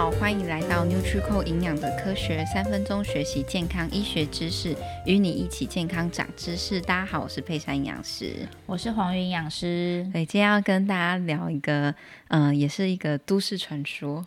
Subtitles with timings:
[0.00, 6.80] 好，欢迎来到 NutriCore 营养的科学，三分钟学习健康医学知识，与你一起健康长知识。
[6.80, 10.08] 大家好，我是佩珊营养师，我是黄云营养师。
[10.10, 11.94] 对，今天要跟大家聊一个，
[12.28, 14.24] 嗯、呃，也是一个都市传说，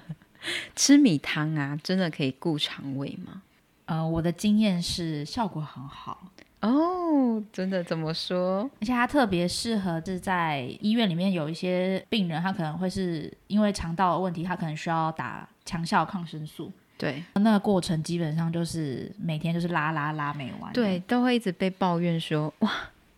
[0.76, 3.40] 吃米汤啊，真的可以顾肠胃吗？
[3.86, 6.30] 呃，我的经验是效果很好。
[6.60, 8.70] 哦，真的怎么说？
[8.80, 16.70] 而且它特别适合是在医院里面有一些病人，他可能会是因为肠道的问题，他可能需要打强效抗生素。
[16.98, 20.70] 对，那个过程基本上就是每天就是拉拉拉没完。
[20.74, 22.70] 对，都会一直被抱怨说哇，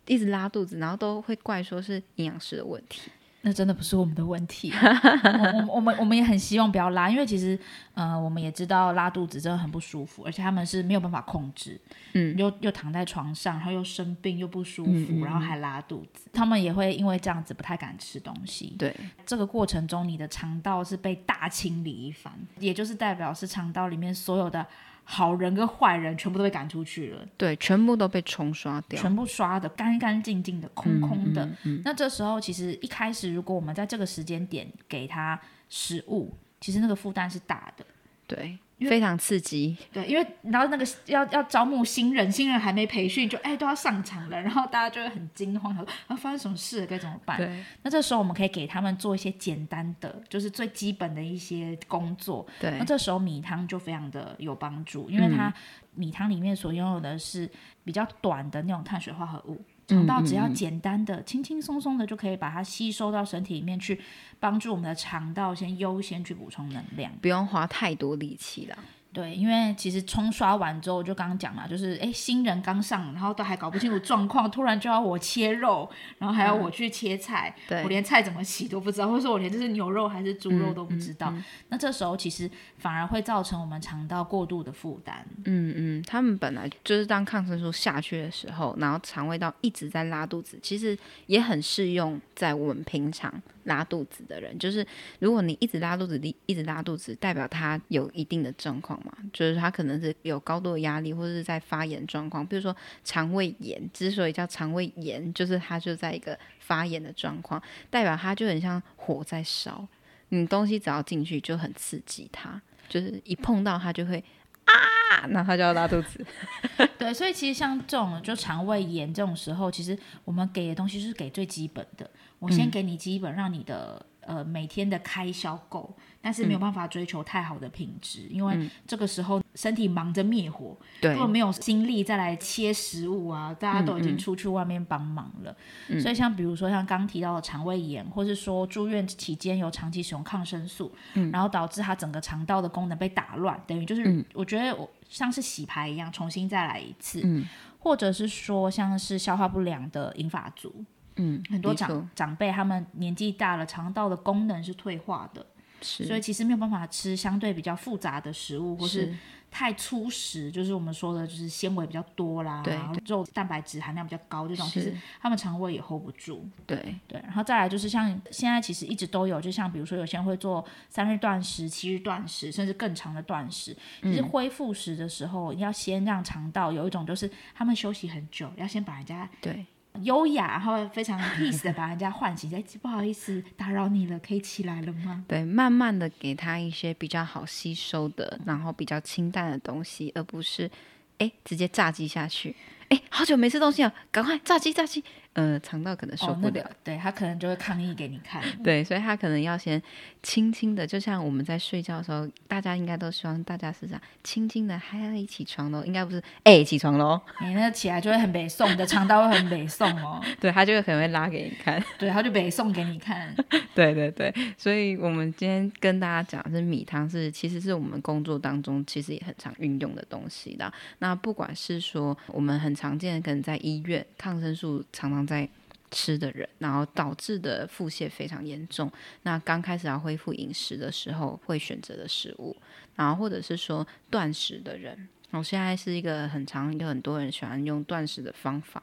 [0.06, 3.10] 一直拉肚子，然后都会怪说是营养师的问题。
[3.44, 4.72] 那真的不是我们的问题，
[5.66, 7.58] 我我，我们我们也很希望不要拉，因为其实，
[7.94, 11.80] 呃，我们也知道拉肚子真的很不舒服，而且他们是没有办法控制，
[12.12, 18.76] 嗯，又又躺在床上，然后又生病又不舒服，嗯嗯然后还拉肚子，他们也会因为这样子不太敢吃东西。
[18.78, 18.94] 对，
[19.26, 24.64] 这个过程中你的肠道是被大清理一番，也就是代表是肠道里面所有的。
[25.04, 31.44] 好人跟坏人全部都被赶出去了，对，全部都被冲刷掉，全部刷的干干净净的，空空的。
[31.44, 37.84] 嗯嗯嗯、那这时候其实一开始，如果我们在这个时间点给他食物，其实那个负担是大的，
[38.26, 38.58] 对。
[38.88, 47.36] 非常刺激，对，因为然后那个要要招募新人，新人还没培训就哎都要上场了，然后大家就会很惊慌，说啊发生什么事该怎么办？
[47.36, 52.46] 对，那这时候我们可以给他们做一些简单的，就是最基本的一些工作。
[52.60, 55.54] 对，那这时候米汤就非常的有帮助，因为它、嗯、
[55.94, 57.50] 米汤里面所拥有的是
[57.84, 59.62] 比较短的那种碳水化合物。
[59.92, 64.00] 肠道只要简单的、轻轻松松的就可以把它吸收到身体里面去，
[64.40, 68.78] 帮助我们的肠道先优先去补充能量，不用花太多力气了。
[69.12, 81.28] 对，因为其实冲刷完之后，就刚刚讲嘛，就是哎，新人刚上，然后都还搞不清楚状况，突然就要我切肉，然后还要我去切菜，嗯、我连菜怎么洗都不知道，或者说我连这是牛肉还是猪肉都不知道。
[81.30, 85.22] 嗯嗯嗯、那这时候其实反而会造成我们肠道过度的负担。
[85.44, 90.96] 嗯嗯，他们本来就是当抗生素下去的时候，然后肠胃道一直在拉肚子，其实
[91.26, 93.30] 也很适用在我们平常
[93.64, 94.58] 拉肚子的人。
[94.58, 94.86] 就是
[95.18, 99.01] 如果你一直拉肚子，一直拉肚子，代表他有一定的状况。
[99.32, 102.46] 就是他可能是有高度的压力，或者是在发炎状况。
[102.46, 102.74] 比如说
[103.04, 109.86] 肠胃炎，之所以叫肠胃炎，就是他就在一个发炎的状况，代表他就很像火在烧。
[110.30, 114.22] 你东西只要进去就很刺激他，就是一碰到他就会
[114.64, 116.24] 啊，那他就要拉肚子。
[116.98, 122.10] 对，所以其实像这种就肠胃炎这种时候，其实我们给的东西是给最基本的。
[122.38, 124.04] 我先给你基本，让你的。
[124.24, 133.52] 呃，每天的开销够，但是没有办法追求太好的品质，嗯、因为这个时候身体忙着灭火，对，根本没有心力再来切食物啊。
[133.52, 135.56] 大家都已经出去外面帮忙了，
[136.00, 147.44] 所以像比如说像刚提到的肠胃炎，或是说住院期间有长期使用抗生素，嗯、然后导致他整个肠道的功能被打乱，等于就是我觉得我像是洗牌一样，重新再来一次，嗯、
[147.78, 150.84] 或者是说像是消化不良的银发族。
[151.16, 155.46] 嗯，很多长长辈他们年纪大了，肠道的功能是退化的，
[155.80, 156.04] 是。
[156.04, 159.14] 所以其实没有办法吃相对比较复杂的食物，或是。
[159.54, 162.74] 太粗食，就是我们说的，就是纤维比较多啦，对，
[163.04, 166.48] 肉蛋白质含量比较高这种，其实他们肠胃也 hold 不住。
[166.66, 166.98] 对。
[167.06, 173.76] 对，然后再来就是像现在其实一直都有，就像比如说有些人会做三日断食、七日断食，甚至更长的断食。
[174.00, 179.66] 其实恢复食的时候，要先让肠道有一种就是他们休息很久，要先把人家对。
[180.00, 185.24] 优雅，然后非常 peace 的把人家唤醒，哎，不好意思打扰你了，可以起来了吗？
[185.28, 190.70] 对，慢慢的给他一些比较好吸收的，然后比较清淡的东西，而不是
[191.18, 192.56] 哎直接炸鸡下去。
[192.88, 195.02] 哎，好久没吃东西了，赶快炸鸡炸鸡。
[195.34, 198.42] 呃，肠道可能受不了，哦那个、对他可能就会抗议给你看。
[198.62, 199.82] 对，所以他可能要先
[200.22, 210.22] 轻轻的，就像我们在睡觉的时候，大家应该都希望大家是这样轻轻的，嗨，一起床喽，应该不是哎起床喽，你那起来就会很北宋，你的肠道会很北宋哦。
[210.38, 213.34] 对，他就会可能会拉给你看，对，他就北宋给你看。
[213.74, 220.70] 对对对，所以我们今天跟大家讲的是米汤是，其实是我们工作当中其实也很常运用的东西的。
[220.98, 225.48] 那不管是说我们很常见的，可能在医院抗生素常常在
[225.90, 228.90] 吃的人，然后导致的腹泻非常严重。
[229.22, 232.56] 那刚开始要恢复饮食的时候，会选择的食物，
[232.96, 238.82] 然后或者是说断食的人，我现在是一个很常有很多人喜欢用断食的方法，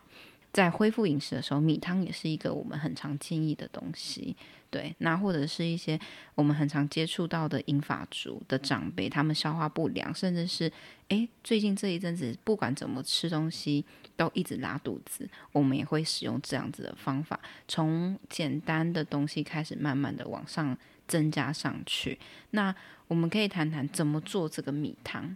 [0.53, 4.36] 在恢复饮食的时候，米汤也是一个我们很常建议的东西。
[4.71, 6.00] 对，那或者是一些
[6.36, 10.71] 我们很常接触到的银发族的长辈，他们消化不良，甚至是
[11.07, 13.83] 诶，最近这一阵子不管怎么吃东西
[14.16, 20.77] 都一直拉肚子，我们也会使用这样子的方法，从简单的东西开始，慢慢的往上
[21.07, 22.19] 增加上去。
[22.51, 22.74] 那
[23.07, 25.36] 我们可以谈谈怎么做这个米汤。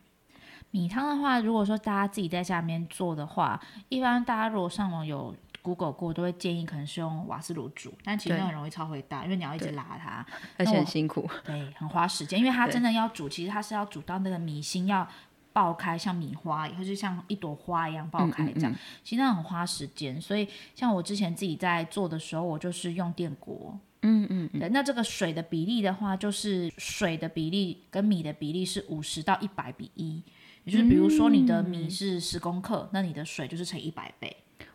[0.69, 3.59] 米汤的话，如果说大家自己在下面做的话，
[3.89, 10.23] 一般大家如果上网有 Google 过，都会建议可能是用瓦斯炉煮，但其实很容易超会大，因为你要一直拉它，
[10.57, 15.07] 而且很辛苦，对，很花时间，因为它真的要煮，其实它是要煮到那个米心要
[15.53, 20.19] 爆开，像米花，或是像一朵花一样爆开这样，嗯嗯嗯，其实那很花时间。
[20.19, 30.21] 所以像我之前自己在做的时候，我就是用电锅，嗯嗯，嗯，对，那这个水的比例的话，就是水的比例跟米的比例是五十到一百比一。
[30.65, 34.33] 也就是比如说你的米是十公克，嗯，那你的水就是乘一百倍，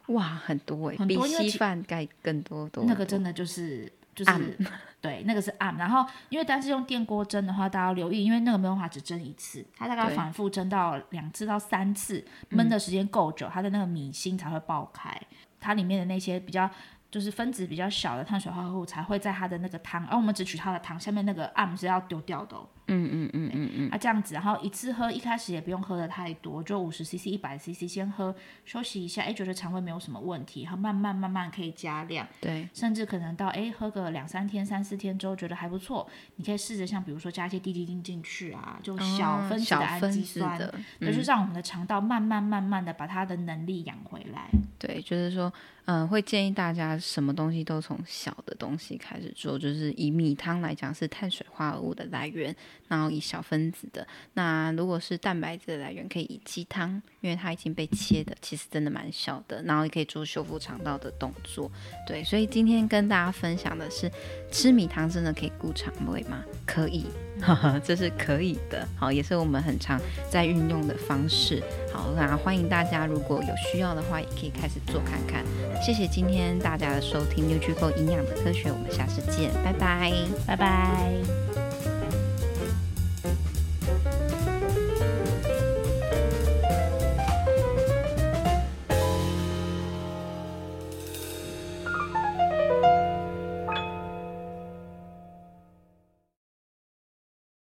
[0.08, 2.84] 哇，很多哎，比稀饭盖更多多。
[2.84, 4.58] 那个真的就是就是
[5.00, 5.76] 对，那个是暗。
[5.76, 15.20] 然后因为但是用电锅蒸的话，大家要留意，因为那个没有办法只蒸一次，它大概反复蒸到两次到三次，焖的时间够久，它的那个米心才会爆开，
[15.60, 16.68] 它里面的那些比较。
[17.10, 22.68] 就是分子比较小的碳水化合物才会在它的那个汤，而、啊、我们只取它的汤，下面那个暗是要丢掉的、哦。
[22.90, 23.90] 嗯嗯嗯嗯嗯。
[23.90, 28.34] 啊，这样子，然后一次喝，一开始也不用喝的太多，就五十 CC、一百 CC 先喝，
[28.66, 32.26] 休息一下，哎，觉得肠胃没有什么问题，然后慢慢慢慢可以加量。
[32.42, 32.68] 对。
[32.74, 36.06] 甚至可能到哎喝个两三天、三四天之后觉得还不错，
[36.36, 40.58] 你可以试着像比如说加一些滴滴精进去啊，就小分子的氨基酸，
[41.00, 44.50] 就是让我们的肠道慢慢慢慢的把它的能力养回来。
[44.78, 45.50] 对，就是说。
[45.90, 52.54] 嗯，会建议大家什么东西都从小的东西开始做，就是以米汤来讲是碳水化合物的来源，
[52.88, 54.06] 然后以小分子的。
[54.34, 61.72] 那如果是蛋白质的来源，可以以鸡汤，因为它已经被切的，其实真的蛮小的，然后也可以做修复肠道的动作。
[62.06, 64.12] 对，所以今天跟大家分享的是，
[64.52, 66.44] 吃米汤真的可以顾肠胃吗？
[66.66, 67.06] 可以。
[67.40, 70.00] 哈哈，这是可以的，好，也是我们很常
[70.30, 71.62] 在运用的方式。
[71.92, 75.44] 好，那欢迎大家如果有需要的话，也可以开始做看看。
[75.82, 80.12] 谢谢今天大家的收听，NutriGo 营养的科学，我们下次见，拜拜，
[80.46, 81.67] 拜拜。